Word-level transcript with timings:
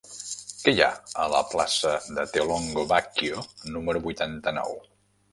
Què 0.61 0.71
hi 0.75 0.79
ha 0.83 0.87
a 1.25 1.25
la 1.33 1.41
plaça 1.49 1.91
de 2.19 2.25
Theolongo 2.31 2.85
Bacchio 2.93 3.43
número 3.75 4.01
vuitanta-nou? 4.07 4.73